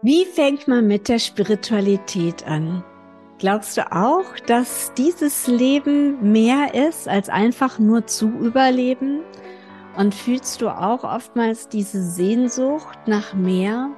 Wie 0.00 0.24
fängt 0.26 0.68
man 0.68 0.86
mit 0.86 1.08
der 1.08 1.18
Spiritualität 1.18 2.46
an? 2.46 2.84
Glaubst 3.40 3.76
du 3.76 3.90
auch, 3.90 4.26
dass 4.46 4.92
dieses 4.96 5.48
Leben 5.48 6.32
mehr 6.32 6.72
ist 6.72 7.08
als 7.08 7.28
einfach 7.28 7.80
nur 7.80 8.06
zu 8.06 8.28
überleben? 8.28 9.22
Und 9.96 10.14
fühlst 10.14 10.62
du 10.62 10.68
auch 10.68 11.02
oftmals 11.02 11.68
diese 11.68 12.00
Sehnsucht 12.00 12.96
nach 13.08 13.34
mehr? 13.34 13.90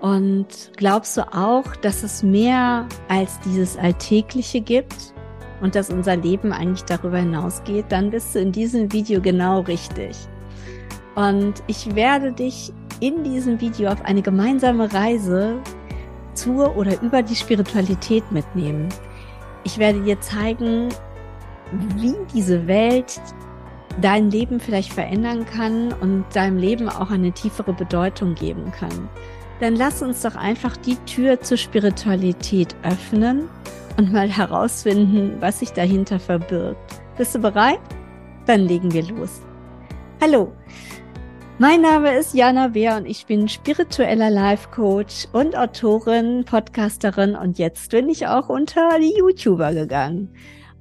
Und 0.00 0.72
glaubst 0.78 1.18
du 1.18 1.30
auch, 1.34 1.76
dass 1.76 2.02
es 2.02 2.22
mehr 2.22 2.88
als 3.08 3.38
dieses 3.40 3.76
Alltägliche 3.76 4.62
gibt 4.62 5.12
und 5.60 5.74
dass 5.74 5.90
unser 5.90 6.16
Leben 6.16 6.50
eigentlich 6.50 6.84
darüber 6.84 7.18
hinausgeht? 7.18 7.84
Dann 7.90 8.08
bist 8.08 8.34
du 8.34 8.38
in 8.38 8.52
diesem 8.52 8.90
Video 8.90 9.20
genau 9.20 9.60
richtig. 9.60 10.16
Und 11.14 11.62
ich 11.66 11.94
werde 11.94 12.32
dich 12.32 12.72
in 13.00 13.24
diesem 13.24 13.60
Video 13.60 13.90
auf 13.90 14.04
eine 14.04 14.22
gemeinsame 14.22 14.92
Reise 14.92 15.58
zur 16.34 16.76
oder 16.76 17.00
über 17.02 17.22
die 17.22 17.34
Spiritualität 17.34 18.30
mitnehmen. 18.30 18.88
Ich 19.64 19.78
werde 19.78 20.00
dir 20.02 20.20
zeigen, 20.20 20.88
wie 21.96 22.14
diese 22.32 22.66
Welt 22.66 23.20
dein 24.00 24.30
Leben 24.30 24.60
vielleicht 24.60 24.92
verändern 24.92 25.44
kann 25.44 25.92
und 26.00 26.24
deinem 26.34 26.58
Leben 26.58 26.88
auch 26.88 27.10
eine 27.10 27.32
tiefere 27.32 27.72
Bedeutung 27.72 28.34
geben 28.34 28.70
kann. 28.72 29.08
Dann 29.60 29.76
lass 29.76 30.00
uns 30.02 30.22
doch 30.22 30.36
einfach 30.36 30.76
die 30.76 30.96
Tür 31.04 31.40
zur 31.40 31.58
Spiritualität 31.58 32.74
öffnen 32.82 33.48
und 33.98 34.12
mal 34.12 34.28
herausfinden, 34.28 35.36
was 35.40 35.58
sich 35.58 35.72
dahinter 35.72 36.18
verbirgt. 36.18 37.02
Bist 37.18 37.34
du 37.34 37.40
bereit? 37.40 37.80
Dann 38.46 38.60
legen 38.60 38.92
wir 38.92 39.02
los. 39.02 39.42
Hallo, 40.22 40.52
mein 41.60 41.82
Name 41.82 42.16
ist 42.16 42.32
Jana 42.32 42.68
Beer 42.68 42.96
und 42.96 43.04
ich 43.04 43.26
bin 43.26 43.46
spiritueller 43.46 44.30
Life 44.30 44.70
Coach 44.70 45.26
und 45.34 45.54
Autorin, 45.54 46.42
Podcasterin 46.46 47.36
und 47.36 47.58
jetzt 47.58 47.90
bin 47.90 48.08
ich 48.08 48.26
auch 48.26 48.48
unter 48.48 48.98
die 48.98 49.14
YouTuber 49.18 49.74
gegangen. 49.74 50.34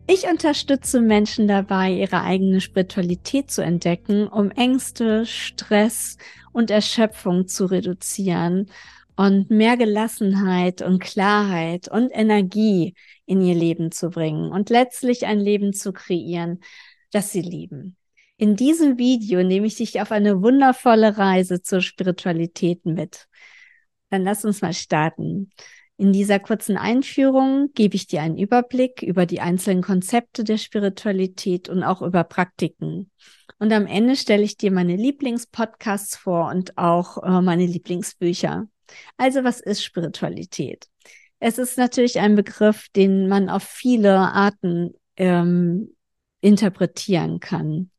Ich 0.07 0.23
unterstütze 0.23 1.01
Menschen 1.01 1.49
dabei, 1.49 1.91
ihre 1.91 2.21
eigene 2.21 2.61
Spiritualität 2.61 3.51
zu 3.51 3.61
entdecken, 3.61 4.29
um 4.29 4.51
Ängste, 4.51 5.25
Stress 5.25 6.15
und 6.53 6.71
Erschöpfung 6.71 7.49
zu 7.49 7.65
reduzieren 7.65 8.71
und 9.17 9.49
mehr 9.49 9.75
Gelassenheit 9.75 10.81
und 10.81 10.99
Klarheit 10.99 11.89
und 11.89 12.09
Energie 12.13 12.95
in 13.25 13.41
ihr 13.41 13.55
Leben 13.55 13.91
zu 13.91 14.11
bringen 14.11 14.49
und 14.49 14.69
letztlich 14.69 15.25
ein 15.25 15.41
Leben 15.41 15.73
zu 15.73 15.91
kreieren, 15.91 16.61
das 17.11 17.33
sie 17.33 17.41
lieben. 17.41 17.98
In 18.39 18.55
diesem 18.55 18.97
Video 18.97 19.43
nehme 19.43 19.67
ich 19.67 19.75
dich 19.75 19.99
auf 19.99 20.13
eine 20.13 20.41
wundervolle 20.41 21.17
Reise 21.17 21.61
zur 21.61 21.81
Spiritualität 21.81 22.85
mit. 22.85 23.27
Dann 24.11 24.23
lass 24.23 24.45
uns 24.45 24.61
mal 24.61 24.71
starten. 24.71 25.51
In 25.97 26.13
dieser 26.13 26.39
kurzen 26.39 26.77
Einführung 26.77 27.71
gebe 27.73 27.97
ich 27.97 28.07
dir 28.07 28.21
einen 28.21 28.37
Überblick 28.37 29.01
über 29.01 29.25
die 29.25 29.41
einzelnen 29.41 29.83
Konzepte 29.83 30.45
der 30.45 30.57
Spiritualität 30.57 31.67
und 31.67 31.83
auch 31.83 32.01
über 32.01 32.23
Praktiken. 32.23 33.11
Und 33.57 33.73
am 33.73 33.85
Ende 33.85 34.15
stelle 34.15 34.43
ich 34.43 34.55
dir 34.55 34.71
meine 34.71 34.95
Lieblingspodcasts 34.95 36.15
vor 36.15 36.49
und 36.49 36.77
auch 36.77 37.21
äh, 37.21 37.41
meine 37.41 37.65
Lieblingsbücher. 37.65 38.69
Also 39.17 39.43
was 39.43 39.59
ist 39.59 39.83
Spiritualität? 39.83 40.87
Es 41.41 41.57
ist 41.57 41.77
natürlich 41.77 42.21
ein 42.21 42.37
Begriff, 42.37 42.87
den 42.95 43.27
man 43.27 43.49
auf 43.49 43.63
viele 43.63 44.17
Arten 44.17 44.93
ähm, 45.17 45.93
interpretieren 46.39 47.41
kann. 47.41 47.91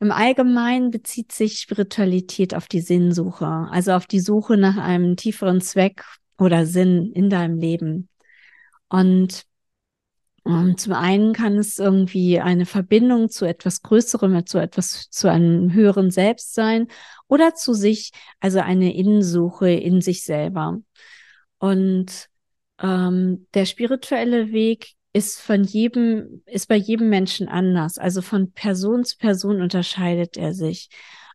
Im 0.00 0.12
Allgemeinen 0.12 0.90
bezieht 0.90 1.32
sich 1.32 1.58
Spiritualität 1.58 2.54
auf 2.54 2.68
die 2.68 2.80
Sinnsuche, 2.80 3.68
also 3.70 3.92
auf 3.92 4.06
die 4.06 4.20
Suche 4.20 4.56
nach 4.56 4.78
einem 4.78 5.16
tieferen 5.16 5.60
Zweck 5.60 6.04
oder 6.38 6.64
Sinn 6.64 7.12
in 7.12 7.28
deinem 7.28 7.58
Leben. 7.58 8.08
Und 8.88 9.44
um, 10.42 10.70
ähm, 10.70 10.78
zum 10.78 10.94
einen 10.94 11.32
kann 11.34 11.58
es 11.58 11.78
irgendwie 11.78 12.40
eine 12.40 12.64
Verbindung 12.64 13.28
zu 13.28 13.44
etwas 13.44 13.82
Größerem, 13.82 14.46
zu 14.46 14.58
etwas, 14.58 15.10
zu 15.10 15.30
einem 15.30 15.72
höheren 15.72 16.10
Selbst 16.10 16.54
sein 16.54 16.88
oder 17.28 17.54
zu 17.54 17.74
sich, 17.74 18.10
also 18.40 18.60
eine 18.60 18.94
Innensuche 18.94 19.70
in 19.70 20.00
sich 20.00 20.24
selber. 20.24 20.78
Und 21.58 22.28
ähm, 22.80 23.46
der 23.52 23.66
spirituelle 23.66 24.50
Weg 24.50 24.94
ist 25.12 25.40
von 25.40 25.64
jedem, 25.64 26.42
ist 26.46 26.68
bei 26.68 26.76
jedem 26.76 27.08
Menschen 27.08 27.48
anders. 27.48 27.98
Also 27.98 28.22
von 28.22 28.52
Person 28.52 29.04
zu 29.04 29.18
Person 29.18 29.60
unterscheidet 29.60 30.36
er 30.36 30.54
sich. 30.54 30.88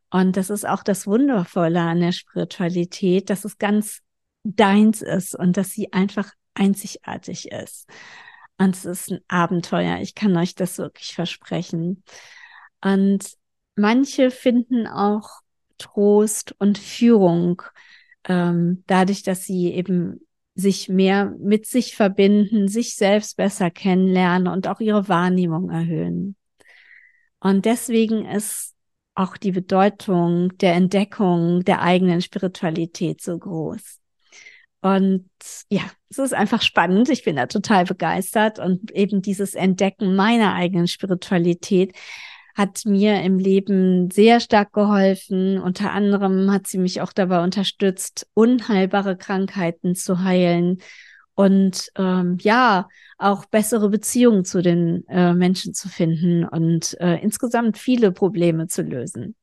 Und 0.10 0.38
das 0.38 0.50
ist 0.50 0.68
auch 0.68 0.84
das 0.84 1.08
Wundervolle 1.08 1.82
an 1.82 2.00
der 2.00 2.14
Spiritualität, 2.14 3.30
dass 3.30 3.44
es 3.44 3.58
ganz 3.58 4.02
deins 4.44 5.02
ist 5.02 5.36
und 5.36 5.58
dass 5.58 5.72
sie 5.72 5.92
einfach 5.92 6.32
einzigartig 6.54 7.52
ist. 7.52 7.90
Und 8.58 8.76
es 8.76 8.86
ist 8.86 9.12
ein 9.12 9.20
Abenteuer. 9.28 10.00
Ich 10.00 10.16
kann 10.16 10.38
euch 10.38 10.56
das 10.56 10.78
wirklich 10.78 11.14
versprechen. 11.14 12.04
Und 12.82 13.26
manche 13.76 14.32
finden 14.32 14.88
auch 14.88 15.42
Trost 15.78 16.56
und 16.60 16.78
Führung 16.78 17.62
ähm, 18.28 18.84
dadurch, 18.88 19.24
dass 19.24 19.44
sie 19.44 19.74
eben 19.74 20.25
sich 20.56 20.88
mehr 20.90 21.34
mit 21.40 21.66
sich 21.66 21.96
verbinden, 21.96 22.68
sich 22.68 22.96
selbst 22.96 23.38
besser 23.38 23.70
kennenlernen 23.70 24.48
und 24.48 24.68
auch 24.68 24.80
ihre 24.80 25.10
Wahrnehmung 25.10 25.70
erhöhen. 25.70 26.36
Und 27.40 27.66
deswegen 27.66 28.26
ist 28.26 28.74
auch 29.16 29.38
die 29.38 29.52
Bedeutung 29.52 30.58
der 30.58 30.74
Entdeckung 30.74 31.64
der 31.64 31.82
eigenen 31.82 32.22
Spiritualität 32.22 33.22
so 33.22 33.38
groß. 33.38 34.00
Und 34.82 35.30
ja, 35.70 35.82
es 36.10 36.20
ist 36.20 36.34
einfach 36.34 36.62
spannend. 36.62 37.10
Ich 37.10 37.24
bin 37.24 37.38
da 37.38 37.48
total 37.48 37.86
begeistert 37.86 38.60
und 38.60 38.92
eben 38.92 39.22
dieses 39.22 39.56
Entdecken 39.56 40.16
meiner 40.16 40.54
eigenen 40.54 40.88
Spiritualität 40.88 41.96
hat 42.56 42.86
mir 42.86 43.22
im 43.22 43.38
Leben 43.38 44.10
sehr 44.10 44.40
stark 44.40 44.72
geholfen. 44.72 45.60
Unter 45.60 45.92
anderem 45.92 46.52
hat 46.52 46.68
sie 46.68 46.78
mich 46.78 47.02
auch 47.02 47.12
dabei 47.14 47.44
unterstützt, 47.44 48.28
unheilbare 48.34 49.18
Krankheiten 49.18 49.94
zu 49.94 50.24
heilen 50.24 50.80
und 51.36 51.92
ähm, 51.98 52.38
ja, 52.40 52.88
auch 53.18 53.46
bessere 53.46 53.90
Beziehungen 53.90 54.46
zu 54.46 54.62
den 54.62 55.06
äh, 55.10 55.34
Menschen 55.34 55.74
zu 55.74 55.90
finden 55.90 56.46
und 56.46 57.00
äh, 57.02 57.18
insgesamt 57.22 57.78
viele 57.78 58.14
Probleme 58.14 58.68
zu 58.68 58.82
lösen. 58.82 59.36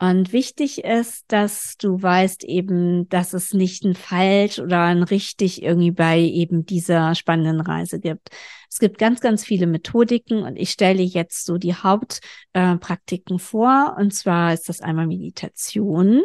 Und 0.00 0.32
wichtig 0.32 0.82
ist, 0.84 1.24
dass 1.28 1.76
du 1.78 2.02
weißt 2.02 2.44
eben, 2.44 3.08
dass 3.08 3.32
es 3.32 3.54
nicht 3.54 3.84
ein 3.84 3.94
Falsch 3.94 4.58
oder 4.58 4.82
ein 4.82 5.04
Richtig 5.04 5.62
irgendwie 5.62 5.92
bei 5.92 6.18
eben 6.18 6.66
dieser 6.66 7.14
spannenden 7.14 7.60
Reise 7.60 8.00
gibt. 8.00 8.28
Es 8.68 8.80
gibt 8.80 8.98
ganz, 8.98 9.20
ganz 9.20 9.44
viele 9.44 9.68
Methodiken 9.68 10.42
und 10.42 10.56
ich 10.56 10.70
stelle 10.70 11.02
jetzt 11.02 11.46
so 11.46 11.58
die 11.58 11.74
Hauptpraktiken 11.74 13.36
äh, 13.36 13.40
vor. 13.40 13.96
Und 13.96 14.12
zwar 14.12 14.52
ist 14.52 14.68
das 14.68 14.80
einmal 14.80 15.06
Meditation. 15.06 16.22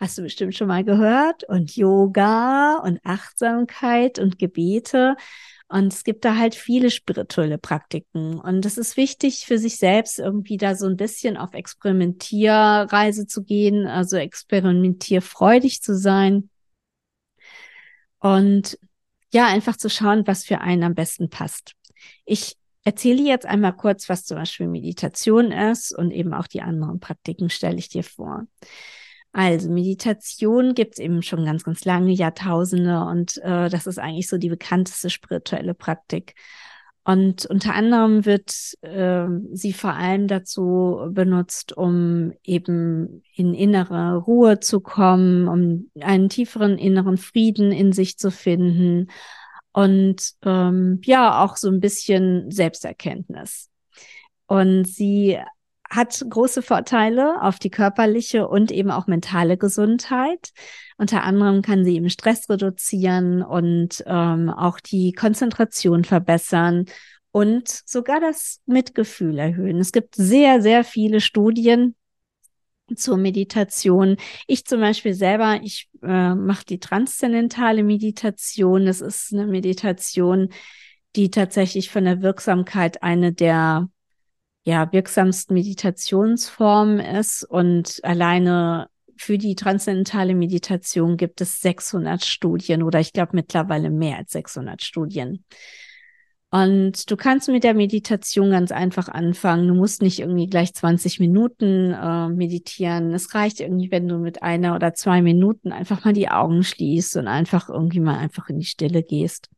Hast 0.00 0.18
du 0.18 0.22
bestimmt 0.22 0.54
schon 0.54 0.68
mal 0.68 0.84
gehört 0.84 1.44
und 1.44 1.76
Yoga 1.76 2.78
und 2.78 2.98
Achtsamkeit 3.04 4.18
und 4.18 4.38
Gebete. 4.38 5.16
Und 5.68 5.92
es 5.92 6.04
gibt 6.04 6.24
da 6.24 6.36
halt 6.36 6.54
viele 6.54 6.90
spirituelle 6.90 7.58
Praktiken. 7.58 8.38
Und 8.38 8.66
es 8.66 8.76
ist 8.76 8.96
wichtig 8.96 9.46
für 9.46 9.58
sich 9.58 9.76
selbst 9.76 10.18
irgendwie 10.18 10.56
da 10.56 10.74
so 10.74 10.86
ein 10.86 10.96
bisschen 10.96 11.36
auf 11.36 11.54
Experimentierreise 11.54 13.26
zu 13.26 13.44
gehen, 13.44 13.86
also 13.86 14.16
experimentierfreudig 14.16 15.80
zu 15.80 15.96
sein. 15.96 16.50
Und 18.18 18.78
ja, 19.32 19.46
einfach 19.46 19.76
zu 19.76 19.90
schauen, 19.90 20.26
was 20.26 20.44
für 20.44 20.60
einen 20.60 20.84
am 20.84 20.94
besten 20.94 21.28
passt. 21.28 21.74
Ich 22.24 22.56
erzähle 22.84 23.22
jetzt 23.22 23.46
einmal 23.46 23.74
kurz, 23.74 24.08
was 24.08 24.24
zum 24.24 24.36
Beispiel 24.36 24.68
Meditation 24.68 25.50
ist 25.50 25.92
und 25.92 26.10
eben 26.10 26.34
auch 26.34 26.46
die 26.46 26.62
anderen 26.62 27.00
Praktiken 27.00 27.50
stelle 27.50 27.78
ich 27.78 27.88
dir 27.88 28.04
vor. 28.04 28.46
Also 29.34 29.68
Meditation 29.68 30.74
gibt 30.74 30.94
es 30.94 30.98
eben 31.00 31.20
schon 31.22 31.44
ganz, 31.44 31.64
ganz 31.64 31.84
lange, 31.84 32.12
Jahrtausende 32.12 33.04
und 33.04 33.38
äh, 33.38 33.68
das 33.68 33.88
ist 33.88 33.98
eigentlich 33.98 34.28
so 34.28 34.38
die 34.38 34.48
bekannteste 34.48 35.10
spirituelle 35.10 35.74
Praktik. 35.74 36.36
Und 37.02 37.44
unter 37.46 37.74
anderem 37.74 38.24
wird 38.26 38.54
äh, 38.82 39.26
sie 39.52 39.72
vor 39.72 39.92
allem 39.94 40.28
dazu 40.28 41.08
benutzt, 41.10 41.76
um 41.76 42.32
eben 42.44 43.24
in 43.34 43.54
innere 43.54 44.18
Ruhe 44.18 44.60
zu 44.60 44.80
kommen, 44.80 45.48
um 45.48 45.90
einen 46.00 46.28
tieferen 46.28 46.78
inneren 46.78 47.16
Frieden 47.16 47.72
in 47.72 47.92
sich 47.92 48.16
zu 48.16 48.30
finden 48.30 49.10
und 49.72 50.34
ähm, 50.44 51.00
ja 51.04 51.42
auch 51.42 51.56
so 51.56 51.68
ein 51.70 51.80
bisschen 51.80 52.52
Selbsterkenntnis. 52.52 53.68
Und 54.46 54.84
sie 54.84 55.38
hat 55.94 56.24
große 56.28 56.62
Vorteile 56.62 57.40
auf 57.42 57.58
die 57.58 57.70
körperliche 57.70 58.48
und 58.48 58.70
eben 58.70 58.90
auch 58.90 59.06
mentale 59.06 59.56
Gesundheit. 59.56 60.50
Unter 60.96 61.22
anderem 61.22 61.62
kann 61.62 61.84
sie 61.84 61.96
eben 61.96 62.10
Stress 62.10 62.48
reduzieren 62.48 63.42
und 63.42 64.02
ähm, 64.06 64.50
auch 64.50 64.80
die 64.80 65.12
Konzentration 65.12 66.04
verbessern 66.04 66.86
und 67.30 67.68
sogar 67.68 68.20
das 68.20 68.60
Mitgefühl 68.66 69.38
erhöhen. 69.38 69.78
Es 69.78 69.92
gibt 69.92 70.14
sehr, 70.14 70.62
sehr 70.62 70.84
viele 70.84 71.20
Studien, 71.20 71.94
zur 72.96 73.16
Meditation. 73.16 74.16
Ich 74.46 74.66
zum 74.66 74.80
Beispiel 74.80 75.14
selber, 75.14 75.60
ich 75.62 75.88
äh, 76.02 76.34
mache 76.34 76.66
die 76.66 76.78
transzendentale 76.78 77.82
Meditation. 77.82 78.86
Das 78.86 79.00
ist 79.00 79.32
eine 79.32 79.46
Meditation, 79.46 80.50
die 81.16 81.30
tatsächlich 81.30 81.90
von 81.90 82.04
der 82.04 82.20
Wirksamkeit 82.20 83.02
eine 83.02 83.32
der 83.32 83.88
ja, 84.64 84.90
wirksamsten 84.92 85.54
Meditationsformen 85.54 86.98
ist 86.98 87.44
und 87.44 88.00
alleine 88.02 88.88
für 89.16 89.38
die 89.38 89.54
transzendentale 89.54 90.34
Meditation 90.34 91.16
gibt 91.16 91.40
es 91.40 91.60
600 91.60 92.24
Studien 92.24 92.82
oder 92.82 92.98
ich 92.98 93.12
glaube 93.12 93.32
mittlerweile 93.34 93.90
mehr 93.90 94.18
als 94.18 94.32
600 94.32 94.82
Studien. 94.82 95.44
Und 96.50 97.10
du 97.10 97.16
kannst 97.16 97.48
mit 97.48 97.64
der 97.64 97.74
Meditation 97.74 98.52
ganz 98.52 98.70
einfach 98.70 99.08
anfangen. 99.08 99.66
Du 99.66 99.74
musst 99.74 100.02
nicht 100.02 100.20
irgendwie 100.20 100.46
gleich 100.46 100.72
20 100.72 101.18
Minuten 101.18 101.92
äh, 101.92 102.28
meditieren. 102.28 103.12
Es 103.12 103.34
reicht 103.34 103.58
irgendwie, 103.58 103.90
wenn 103.90 104.06
du 104.06 104.18
mit 104.18 104.44
einer 104.44 104.76
oder 104.76 104.94
zwei 104.94 105.20
Minuten 105.20 105.72
einfach 105.72 106.04
mal 106.04 106.12
die 106.12 106.28
Augen 106.28 106.62
schließt 106.62 107.16
und 107.16 107.26
einfach 107.26 107.68
irgendwie 107.68 107.98
mal 107.98 108.18
einfach 108.18 108.48
in 108.50 108.60
die 108.60 108.66
Stille 108.66 109.02
gehst. 109.02 109.50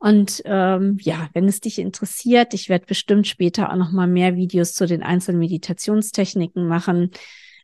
Und 0.00 0.40
ähm, 0.46 0.96
ja, 1.02 1.28
wenn 1.34 1.46
es 1.46 1.60
dich 1.60 1.78
interessiert, 1.78 2.54
ich 2.54 2.70
werde 2.70 2.86
bestimmt 2.86 3.26
später 3.26 3.70
auch 3.70 3.76
noch 3.76 3.92
mal 3.92 4.06
mehr 4.06 4.34
Videos 4.34 4.72
zu 4.72 4.86
den 4.86 5.02
einzelnen 5.02 5.38
Meditationstechniken 5.38 6.66
machen. 6.66 7.10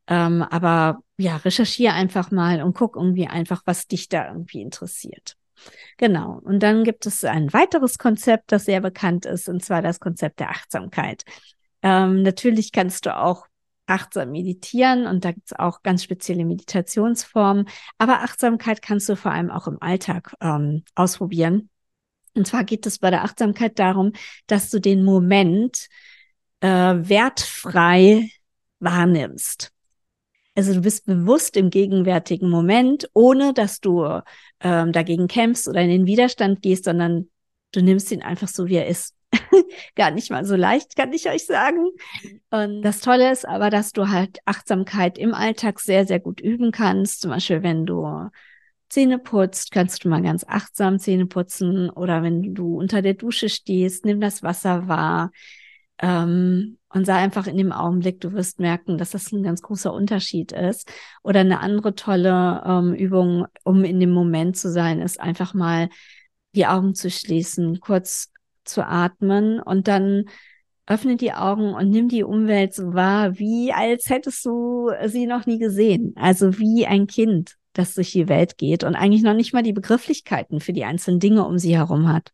Ähm, 0.06 0.42
aber 0.42 1.00
ja, 1.16 1.36
recherchiere 1.36 1.94
einfach 1.94 2.30
mal 2.30 2.62
und 2.62 2.74
guck 2.76 2.96
irgendwie 2.96 3.26
einfach, 3.26 3.62
was 3.64 3.86
dich 3.86 4.10
da 4.10 4.28
irgendwie 4.28 4.60
interessiert. 4.60 5.36
Genau. 5.96 6.38
Und 6.44 6.62
dann 6.62 6.84
gibt 6.84 7.06
es 7.06 7.24
ein 7.24 7.54
weiteres 7.54 7.96
Konzept, 7.96 8.52
das 8.52 8.66
sehr 8.66 8.82
bekannt 8.82 9.24
ist, 9.24 9.48
und 9.48 9.64
zwar 9.64 9.80
das 9.80 9.98
Konzept 9.98 10.38
der 10.38 10.50
Achtsamkeit. 10.50 11.24
Ähm, 11.82 12.22
natürlich 12.22 12.70
kannst 12.70 13.06
du 13.06 13.16
auch 13.16 13.46
achtsam 13.86 14.32
meditieren 14.32 15.06
und 15.06 15.24
da 15.24 15.32
gibt 15.32 15.46
es 15.46 15.58
auch 15.58 15.82
ganz 15.82 16.02
spezielle 16.02 16.44
Meditationsformen. 16.44 17.66
Aber 17.96 18.20
Achtsamkeit 18.20 18.82
kannst 18.82 19.08
du 19.08 19.16
vor 19.16 19.32
allem 19.32 19.50
auch 19.50 19.68
im 19.68 19.80
Alltag 19.80 20.34
ähm, 20.42 20.84
ausprobieren. 20.94 21.70
Und 22.36 22.46
zwar 22.46 22.64
geht 22.64 22.86
es 22.86 22.98
bei 22.98 23.10
der 23.10 23.24
Achtsamkeit 23.24 23.78
darum, 23.78 24.12
dass 24.46 24.70
du 24.70 24.80
den 24.80 25.04
Moment 25.04 25.88
äh, 26.60 26.68
wertfrei 26.68 28.30
wahrnimmst. 28.78 29.72
Also 30.54 30.72
du 30.72 30.80
bist 30.80 31.04
bewusst 31.04 31.56
im 31.56 31.68
gegenwärtigen 31.70 32.48
Moment, 32.48 33.10
ohne 33.12 33.52
dass 33.52 33.80
du 33.80 34.20
ähm, 34.60 34.92
dagegen 34.92 35.28
kämpfst 35.28 35.68
oder 35.68 35.82
in 35.82 35.90
den 35.90 36.06
Widerstand 36.06 36.62
gehst, 36.62 36.84
sondern 36.84 37.28
du 37.72 37.82
nimmst 37.82 38.10
ihn 38.10 38.22
einfach 38.22 38.48
so, 38.48 38.66
wie 38.66 38.76
er 38.76 38.86
ist. 38.86 39.14
Gar 39.96 40.12
nicht 40.12 40.30
mal 40.30 40.46
so 40.46 40.56
leicht, 40.56 40.96
kann 40.96 41.12
ich 41.12 41.28
euch 41.28 41.44
sagen. 41.44 41.90
Und 42.50 42.80
das 42.82 43.00
Tolle 43.00 43.30
ist 43.32 43.46
aber, 43.46 43.68
dass 43.68 43.92
du 43.92 44.08
halt 44.08 44.38
Achtsamkeit 44.46 45.18
im 45.18 45.34
Alltag 45.34 45.78
sehr, 45.78 46.06
sehr 46.06 46.20
gut 46.20 46.40
üben 46.40 46.70
kannst. 46.70 47.20
Zum 47.20 47.32
Beispiel, 47.32 47.62
wenn 47.62 47.84
du 47.84 48.30
Zähne 48.96 49.18
putzt, 49.18 49.72
kannst 49.72 50.02
du 50.02 50.08
mal 50.08 50.22
ganz 50.22 50.42
achtsam 50.48 50.98
Zähne 50.98 51.26
putzen 51.26 51.90
oder 51.90 52.22
wenn 52.22 52.54
du 52.54 52.78
unter 52.78 53.02
der 53.02 53.12
Dusche 53.12 53.50
stehst, 53.50 54.06
nimm 54.06 54.22
das 54.22 54.42
Wasser 54.42 54.88
wahr. 54.88 55.32
Ähm, 55.98 56.78
und 56.88 57.04
sei 57.04 57.16
einfach 57.16 57.46
in 57.46 57.58
dem 57.58 57.72
Augenblick, 57.72 58.22
du 58.22 58.32
wirst 58.32 58.58
merken, 58.58 58.96
dass 58.96 59.10
das 59.10 59.32
ein 59.32 59.42
ganz 59.42 59.60
großer 59.60 59.92
Unterschied 59.92 60.52
ist. 60.52 60.90
Oder 61.22 61.40
eine 61.40 61.60
andere 61.60 61.94
tolle 61.94 62.62
ähm, 62.64 62.94
Übung, 62.94 63.44
um 63.64 63.84
in 63.84 64.00
dem 64.00 64.12
Moment 64.12 64.56
zu 64.56 64.70
sein, 64.72 65.02
ist 65.02 65.20
einfach 65.20 65.52
mal 65.52 65.90
die 66.54 66.66
Augen 66.66 66.94
zu 66.94 67.10
schließen, 67.10 67.80
kurz 67.80 68.32
zu 68.64 68.82
atmen 68.82 69.60
und 69.60 69.88
dann 69.88 70.24
öffne 70.86 71.16
die 71.16 71.34
Augen 71.34 71.74
und 71.74 71.90
nimm 71.90 72.08
die 72.08 72.24
Umwelt 72.24 72.72
so 72.72 72.94
wahr, 72.94 73.38
wie 73.38 73.74
als 73.74 74.08
hättest 74.08 74.42
du 74.46 74.90
sie 75.04 75.26
noch 75.26 75.44
nie 75.44 75.58
gesehen. 75.58 76.14
Also 76.16 76.58
wie 76.58 76.86
ein 76.86 77.06
Kind, 77.06 77.58
das 77.78 77.94
durch 77.94 78.12
die 78.12 78.28
Welt 78.28 78.58
geht 78.58 78.84
und 78.84 78.96
eigentlich 78.96 79.22
noch 79.22 79.34
nicht 79.34 79.52
mal 79.52 79.62
die 79.62 79.72
Begrifflichkeiten 79.72 80.60
für 80.60 80.72
die 80.72 80.84
einzelnen 80.84 81.20
Dinge 81.20 81.44
um 81.46 81.58
sie 81.58 81.76
herum 81.76 82.08
hat 82.08 82.32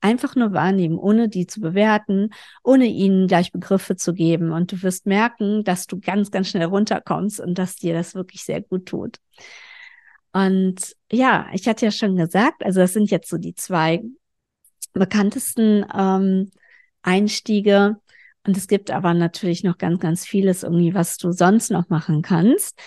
einfach 0.00 0.34
nur 0.34 0.52
wahrnehmen, 0.52 0.98
ohne 0.98 1.28
die 1.28 1.46
zu 1.46 1.60
bewerten, 1.60 2.30
ohne 2.62 2.86
ihnen 2.86 3.26
gleich 3.26 3.52
Begriffe 3.52 3.96
zu 3.96 4.14
geben. 4.14 4.52
Und 4.52 4.72
du 4.72 4.82
wirst 4.82 5.06
merken, 5.06 5.64
dass 5.64 5.86
du 5.86 6.00
ganz, 6.00 6.30
ganz 6.30 6.48
schnell 6.48 6.66
runterkommst 6.66 7.40
und 7.40 7.58
dass 7.58 7.76
dir 7.76 7.94
das 7.94 8.14
wirklich 8.14 8.44
sehr 8.44 8.62
gut 8.62 8.86
tut. 8.86 9.18
Und 10.32 10.96
ja, 11.10 11.48
ich 11.52 11.66
hatte 11.68 11.86
ja 11.86 11.92
schon 11.92 12.16
gesagt, 12.16 12.64
also 12.64 12.80
das 12.80 12.92
sind 12.92 13.10
jetzt 13.10 13.28
so 13.28 13.36
die 13.36 13.54
zwei 13.54 14.02
bekanntesten 14.92 15.84
ähm, 15.94 16.50
Einstiege. 17.02 17.96
Und 18.46 18.56
es 18.56 18.68
gibt 18.68 18.90
aber 18.90 19.12
natürlich 19.12 19.64
noch 19.64 19.76
ganz, 19.76 20.00
ganz 20.00 20.26
vieles 20.26 20.62
irgendwie, 20.62 20.94
was 20.94 21.18
du 21.18 21.32
sonst 21.32 21.70
noch 21.70 21.88
machen 21.88 22.22
kannst. 22.22 22.80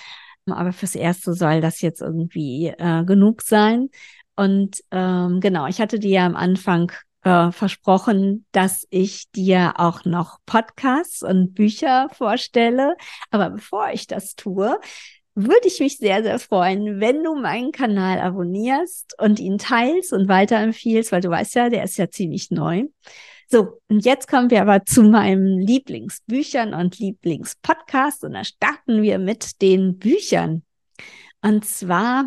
Aber 0.48 0.74
fürs 0.74 0.96
Erste 0.96 1.34
soll 1.34 1.62
das 1.62 1.82
jetzt 1.82 2.02
irgendwie 2.02 2.68
äh, 2.78 3.04
genug 3.06 3.42
sein. 3.42 3.90
Und 4.36 4.84
ähm, 4.92 5.40
genau, 5.40 5.68
ich 5.68 5.80
hatte 5.80 6.00
dir 6.00 6.12
ja 6.12 6.26
am 6.26 6.36
Anfang 6.36 6.92
äh, 7.24 7.52
versprochen, 7.52 8.46
dass 8.52 8.86
ich 8.90 9.30
dir 9.32 9.74
auch 9.78 10.06
noch 10.06 10.40
Podcasts 10.46 11.24
und 11.24 11.54
Bücher 11.54 12.10
vorstelle. 12.14 12.96
Aber 13.32 13.52
bevor 13.52 13.90
ich 13.92 14.08
das 14.08 14.36
tue, 14.36 14.80
würde 15.36 15.68
ich 15.68 15.80
mich 15.80 15.98
sehr, 15.98 16.22
sehr 16.24 16.40
freuen, 16.40 17.00
wenn 17.00 17.24
du 17.24 17.36
meinen 17.36 17.72
Kanal 17.72 18.20
abonnierst 18.20 19.16
und 19.20 19.40
ihn 19.40 19.58
teilst 19.58 20.14
und 20.14 20.28
weiterempfiehlst, 20.28 21.12
weil 21.12 21.22
du 21.22 21.30
weißt 21.30 21.56
ja, 21.56 21.70
der 21.70 21.84
ist 21.84 21.98
ja 21.98 22.10
ziemlich 22.10 22.52
neu. 22.52 22.84
So, 23.50 23.82
und 23.88 24.06
jetzt 24.06 24.28
kommen 24.28 24.50
wir 24.50 24.62
aber 24.62 24.86
zu 24.86 25.04
meinem 25.04 25.60
Lieblingsbüchern 25.60 26.74
und 26.74 27.00
Lieblingspodcast 27.00 28.24
und 28.24 28.34
da 28.34 28.44
starten 28.44 29.02
wir 29.02 29.20
mit 29.20 29.62
den 29.62 29.98
Büchern. 29.98 30.64
Und 31.42 31.66
zwar 31.66 32.26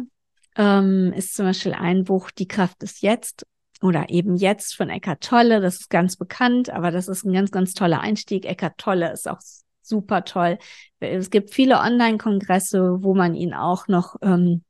ähm, 0.56 1.12
ist 1.16 1.34
zum 1.34 1.46
Beispiel 1.46 1.74
ein 1.74 2.04
Buch 2.04 2.30
Die 2.30 2.48
Kraft 2.48 2.82
ist 2.82 3.02
jetzt 3.02 3.46
oder 3.82 4.08
eben 4.08 4.36
jetzt 4.36 4.74
von 4.74 4.88
Eckart 4.88 5.22
Tolle. 5.22 5.60
Das 5.60 5.76
ist 5.76 5.90
ganz 5.90 6.16
bekannt, 6.16 6.70
aber 6.70 6.90
das 6.90 7.08
ist 7.08 7.24
ein 7.24 7.32
ganz, 7.32 7.50
ganz 7.50 7.74
toller 7.74 8.00
Einstieg. 8.00 8.44
Eckart 8.44 8.78
Tolle 8.78 9.12
ist 9.12 9.28
auch 9.28 9.40
super 9.82 10.24
toll. 10.24 10.58
Es 11.00 11.30
gibt 11.30 11.52
viele 11.52 11.78
Online-Kongresse, 11.78 13.02
wo 13.02 13.14
man 13.14 13.34
ihn 13.34 13.54
auch 13.54 13.88
noch 13.88 14.16
ähm, 14.22 14.64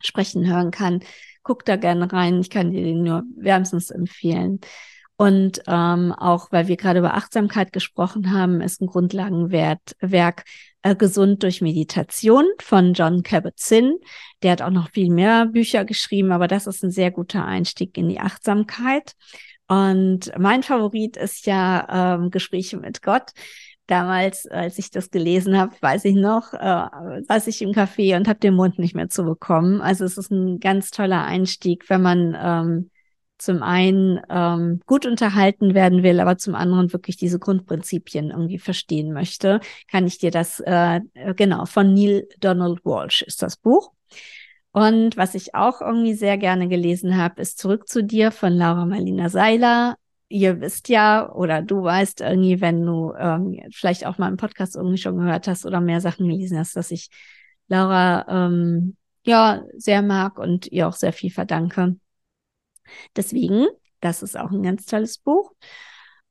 sprechen 0.00 0.46
hören 0.46 0.70
kann. 0.70 1.00
Guck 1.42 1.64
da 1.64 1.76
gerne 1.76 2.12
rein. 2.12 2.40
Ich 2.40 2.50
kann 2.50 2.72
dir 2.72 2.82
den 2.82 3.02
nur 3.02 3.24
wärmstens 3.36 3.90
empfehlen. 3.90 4.60
Und 5.16 5.62
ähm, 5.66 6.12
auch, 6.12 6.50
weil 6.50 6.68
wir 6.68 6.76
gerade 6.76 6.98
über 6.98 7.14
Achtsamkeit 7.14 7.72
gesprochen 7.72 8.32
haben, 8.32 8.60
ist 8.60 8.80
ein 8.80 8.86
Grundlagenwerk 8.86 10.44
äh, 10.82 10.96
Gesund 10.96 11.42
durch 11.42 11.60
Meditation 11.60 12.46
von 12.60 12.94
John 12.94 13.22
Kabat-Zinn. 13.22 13.98
Der 14.42 14.52
hat 14.52 14.62
auch 14.62 14.70
noch 14.70 14.90
viel 14.90 15.10
mehr 15.10 15.46
Bücher 15.46 15.84
geschrieben, 15.84 16.32
aber 16.32 16.48
das 16.48 16.66
ist 16.66 16.82
ein 16.82 16.90
sehr 16.90 17.10
guter 17.10 17.44
Einstieg 17.44 17.96
in 17.96 18.08
die 18.08 18.20
Achtsamkeit. 18.20 19.12
Und 19.68 20.32
mein 20.38 20.62
Favorit 20.62 21.16
ist 21.16 21.46
ja 21.46 22.16
ähm, 22.16 22.30
Gespräche 22.30 22.76
mit 22.78 23.02
Gott. 23.02 23.30
Damals, 23.86 24.46
als 24.46 24.78
ich 24.78 24.90
das 24.90 25.10
gelesen 25.10 25.56
habe, 25.56 25.74
weiß 25.80 26.04
ich 26.04 26.14
noch, 26.14 26.52
äh, 26.52 27.22
saß 27.28 27.46
ich 27.46 27.62
im 27.62 27.72
Café 27.72 28.16
und 28.16 28.28
habe 28.28 28.38
den 28.38 28.54
Mund 28.54 28.78
nicht 28.78 28.94
mehr 28.94 29.08
zu 29.08 29.24
bekommen. 29.24 29.80
Also 29.80 30.04
es 30.04 30.18
ist 30.18 30.30
ein 30.30 30.60
ganz 30.60 30.90
toller 30.90 31.24
Einstieg, 31.24 31.88
wenn 31.88 32.02
man 32.02 32.36
ähm, 32.40 32.90
zum 33.42 33.62
einen 33.62 34.20
ähm, 34.30 34.80
gut 34.86 35.06
unterhalten 35.06 35.74
werden 35.74 36.02
will, 36.02 36.20
aber 36.20 36.38
zum 36.38 36.54
anderen 36.54 36.92
wirklich 36.92 37.16
diese 37.16 37.38
Grundprinzipien 37.38 38.30
irgendwie 38.30 38.58
verstehen 38.58 39.12
möchte, 39.12 39.60
kann 39.90 40.06
ich 40.06 40.18
dir 40.18 40.30
das, 40.30 40.60
äh, 40.60 41.00
genau, 41.36 41.66
von 41.66 41.92
Neil 41.92 42.28
Donald 42.40 42.84
Walsh 42.84 43.22
ist 43.22 43.42
das 43.42 43.56
Buch. 43.56 43.92
Und 44.72 45.16
was 45.18 45.34
ich 45.34 45.54
auch 45.54 45.80
irgendwie 45.82 46.14
sehr 46.14 46.38
gerne 46.38 46.66
gelesen 46.68 47.16
habe, 47.18 47.42
ist 47.42 47.58
Zurück 47.58 47.88
zu 47.88 48.02
dir 48.02 48.30
von 48.30 48.54
Laura 48.54 48.86
Marlina 48.86 49.28
Seiler. 49.28 49.96
Ihr 50.28 50.62
wisst 50.62 50.88
ja, 50.88 51.30
oder 51.30 51.60
du 51.60 51.82
weißt 51.82 52.22
irgendwie, 52.22 52.62
wenn 52.62 52.84
du 52.84 53.12
ähm, 53.18 53.60
vielleicht 53.70 54.06
auch 54.06 54.16
mal 54.16 54.28
im 54.28 54.38
Podcast 54.38 54.76
irgendwie 54.76 54.96
schon 54.96 55.18
gehört 55.18 55.46
hast 55.46 55.66
oder 55.66 55.82
mehr 55.82 56.00
Sachen 56.00 56.26
gelesen 56.26 56.58
hast, 56.58 56.74
dass 56.74 56.90
ich 56.90 57.10
Laura 57.68 58.24
ähm, 58.28 58.96
ja 59.24 59.62
sehr 59.76 60.00
mag 60.00 60.38
und 60.38 60.66
ihr 60.72 60.88
auch 60.88 60.94
sehr 60.94 61.12
viel 61.12 61.30
verdanke. 61.30 61.96
Deswegen, 63.16 63.66
das 64.00 64.22
ist 64.22 64.38
auch 64.38 64.50
ein 64.50 64.62
ganz 64.62 64.86
tolles 64.86 65.18
Buch. 65.18 65.52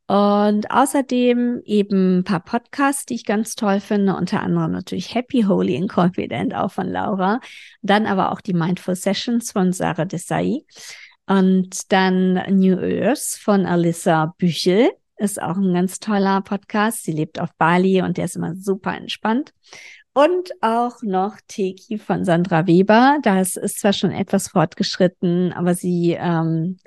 Und 0.08 0.70
außerdem 0.70 1.62
eben 1.64 2.20
ein 2.20 2.24
paar 2.26 2.42
Podcasts, 2.42 3.06
die 3.06 3.14
ich 3.16 3.24
ganz 3.24 3.56
toll 3.56 3.80
finde, 3.80 4.16
unter 4.16 4.42
anderem 4.42 4.72
natürlich 4.72 5.16
Happy, 5.16 5.44
Holy 5.44 5.78
and 5.78 5.90
Confident, 5.90 6.54
auch 6.54 6.72
von 6.72 6.90
Laura. 6.90 7.40
Dann 7.82 8.06
aber 8.06 8.34
auch 8.34 8.42
die 8.42 8.54
Mindful 8.54 8.96
Sessions 8.96 9.54
von 9.54 9.72
Sarah 9.72 10.04
Desai. 10.04 10.66
Und 11.28 11.94
dann 11.94 12.34
New 12.50 12.78
Earth 12.78 13.38
von 13.40 13.66
Alyssa 13.66 14.34
Büchel 14.38 14.90
ist 15.16 15.42
auch 15.42 15.56
ein 15.56 15.74
ganz 15.74 16.00
toller 16.00 16.42
Podcast. 16.42 17.04
Sie 17.04 17.14
lebt 17.14 17.40
auf 17.40 17.50
Bali 17.58 18.02
und 18.02 18.18
der 18.18 18.26
ist 18.26 18.36
immer 18.36 18.56
super 18.56 18.94
entspannt. 18.94 19.54
Und 20.14 20.52
auch 20.60 21.02
noch 21.04 21.38
Teki 21.48 21.98
von 21.98 22.26
Sandra 22.26 22.68
Weber. 22.68 23.20
Das 23.24 23.56
ist 23.56 23.80
zwar 23.80 23.94
schon 23.94 24.12
etwas 24.12 24.50
fortgeschritten, 24.50 25.54
aber 25.54 25.74
sie 25.74 26.18
ähm, 26.20 26.80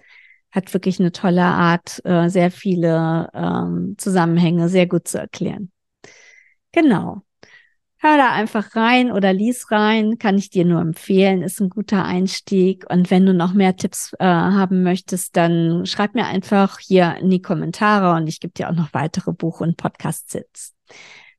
hat 0.50 0.73
wirklich 0.75 1.00
eine 1.00 1.11
tolle 1.11 1.43
Art, 1.43 2.04
äh, 2.04 2.28
sehr 2.28 2.50
viele 2.50 3.31
ähm, 3.35 3.95
Zusammenhänge 3.99 4.69
sehr 4.69 4.87
gut 4.87 5.09
zu 5.09 5.19
erklären. 5.19 5.71
Genau. 6.73 7.23
hör 7.99 8.16
da 8.19 8.33
einfach 8.33 8.76
rein 8.76 9.11
oder 9.11 9.33
lies 9.33 9.71
rein, 9.71 10.19
kann 10.19 10.37
ich 10.37 10.50
dir 10.50 10.64
nur 10.66 10.81
empfehlen, 10.81 11.43
ist 11.43 11.61
ein 11.61 11.71
guter 11.71 12.04
Einstieg. 12.04 12.85
Und 12.90 13.11
wenn 13.11 13.25
du 13.25 13.33
noch 13.33 13.54
mehr 13.54 13.76
Tipps 13.76 14.12
äh, 14.19 14.25
haben 14.26 14.83
möchtest, 14.83 15.37
dann 15.37 15.87
schreib 15.87 16.14
mir 16.14 16.26
einfach 16.26 16.78
hier 16.81 17.16
in 17.21 17.31
die 17.31 17.40
Kommentare 17.40 18.14
und 18.16 18.26
ich 18.26 18.40
gebe 18.40 18.52
dir 18.52 18.69
auch 18.69 18.75
noch 18.75 18.93
weitere 18.93 19.33
Buch- 19.33 19.61
und 19.61 19.78
Podcast-Tipps. 19.78 20.75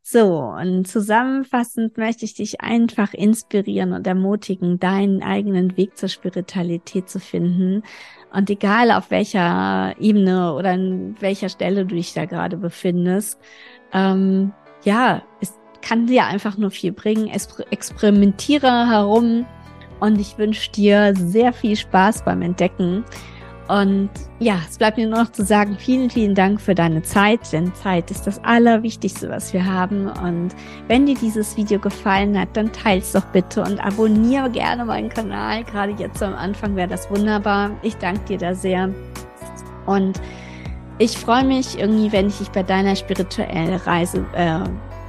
So, 0.08 0.38
und 0.38 0.88
zusammenfassend 0.88 1.98
möchte 1.98 2.26
ich 2.26 2.36
dich 2.36 2.62
einfach 2.62 3.16
inspirieren 3.16 3.92
und 3.92 4.06
ermutigen, 4.06 4.80
deinen 4.80 5.24
eigenen 5.24 5.78
Weg 5.78 5.98
zur 5.98 6.10
Spiritualität 6.10 7.10
zu 7.10 7.20
finden. 7.20 7.82
Und 8.32 8.52
egal 8.52 8.92
auf 8.92 9.10
welcher 9.10 9.96
Ebene 10.00 10.54
oder 10.54 10.74
an 10.74 11.16
welcher 11.22 11.50
Stelle 11.50 11.88
du 11.88 11.96
dich 11.96 12.14
da 12.14 12.26
gerade 12.26 12.56
befindest, 12.56 13.40
ähm, 13.94 14.54
ja, 14.84 15.24
ist 15.42 15.56
kann 15.82 16.08
dir 16.08 16.26
einfach 16.26 16.58
nur 16.58 16.72
viel 16.72 16.92
bringen. 16.92 17.28
Experimentiere 17.28 18.88
herum 18.88 19.46
und 20.00 20.20
ich 20.20 20.38
wünsche 20.38 20.72
dir 20.72 21.14
sehr 21.16 21.54
viel 21.54 21.76
Spaß 21.76 22.26
beim 22.26 22.42
Entdecken. 22.42 23.06
Und 23.68 24.10
ja, 24.40 24.60
es 24.70 24.78
bleibt 24.78 24.98
mir 24.98 25.08
nur 25.08 25.24
noch 25.24 25.32
zu 25.32 25.44
sagen, 25.44 25.76
vielen, 25.80 26.10
vielen 26.10 26.36
Dank 26.36 26.62
für 26.62 26.76
deine 26.76 27.02
Zeit, 27.02 27.40
denn 27.52 27.74
Zeit 27.74 28.12
ist 28.12 28.28
das 28.28 28.44
Allerwichtigste, 28.44 29.30
was 29.30 29.54
wir 29.54 29.66
haben. 29.66 30.08
Und 30.08 30.50
wenn 30.88 31.08
dir 31.08 31.16
dieses 31.16 31.58
Video 31.58 31.80
gefallen 31.80 32.38
hat, 32.40 32.50
dann 32.54 32.72
teils 32.72 33.14
doch 33.14 33.26
bitte 33.26 33.64
und 33.64 33.80
abonniere 33.80 34.52
gerne 34.52 34.86
meinen 34.86 35.10
Kanal. 35.10 35.64
Gerade 35.64 35.94
jetzt 35.94 36.22
am 36.22 36.36
Anfang 36.36 36.76
wäre 36.76 36.90
das 36.90 37.10
wunderbar. 37.10 37.72
Ich 37.82 37.96
danke 37.98 38.24
dir 38.26 38.38
da 38.38 38.54
sehr. 38.54 38.90
Und 39.88 40.22
ich 41.00 41.18
freue 41.18 41.44
mich 41.44 41.80
irgendwie, 41.80 42.12
wenn 42.12 42.28
ich 42.28 42.38
dich 42.38 42.50
bei 42.50 42.64
deiner 42.64 42.96
spirituellen 42.96 43.76
Reise 43.78 44.26
äh, 44.36 44.60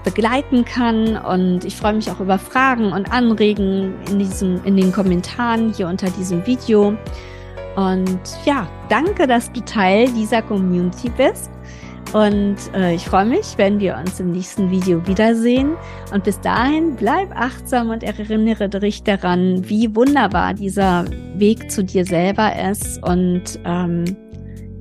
begleiten 0.03 0.65
kann. 0.65 1.19
Und 1.19 1.67
ich 1.67 1.77
freue 1.77 1.93
mich 1.93 2.11
auch 2.11 2.21
über 2.21 2.39
Fragen 2.39 2.93
und 2.93 3.13
Anregen 3.13 3.95
in, 4.11 4.19
diesem, 4.19 4.65
in 4.65 4.79
den 4.79 4.93
Kommentaren 4.93 5.75
hier 5.75 5.89
unter 5.89 6.09
diesem 6.09 6.47
Video. 6.47 6.97
Und 7.77 8.21
ja, 8.45 8.67
danke, 8.89 9.27
dass 9.27 9.53
du 9.53 9.61
Teil 9.61 10.09
dieser 10.13 10.43
Community 10.43 11.11
bist. 11.11 11.51
Und 12.13 12.57
äh, 12.75 12.95
ich 12.95 13.05
freue 13.05 13.27
mich, 13.27 13.55
wenn 13.57 13.81
wir 13.81 13.97
uns 13.97 14.19
im 14.21 14.33
nächsten 14.33 14.71
Video 14.71 15.07
wiedersehen. 15.07 15.77
Und 16.13 16.25
bis 16.25 16.41
dahin 16.41 16.97
bleib 16.97 17.31
achtsam 17.35 17.91
und 17.91 18.03
erinnere 18.03 18.69
dich 18.69 19.03
daran, 19.03 19.69
wie 19.69 19.95
wunderbar 19.95 20.55
dieser 20.55 21.05
Weg 21.35 21.71
zu 21.71 21.85
dir 21.85 22.05
selber 22.05 22.53
ist. 22.71 23.03
Und 23.03 23.59
ähm, 23.65 24.05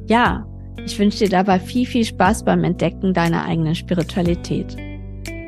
ja, 0.07 0.45
ich 0.85 0.97
wünsche 0.99 1.19
dir 1.19 1.29
dabei 1.29 1.59
viel, 1.59 1.85
viel 1.85 2.05
Spaß 2.05 2.45
beim 2.45 2.63
Entdecken 2.63 3.13
deiner 3.13 3.45
eigenen 3.45 3.75
Spiritualität. 3.75 4.77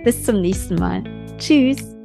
Bis 0.04 0.24
zum 0.24 0.42
nächsten 0.42 0.76
Mal. 0.76 1.04
Tschüss. 1.38 1.97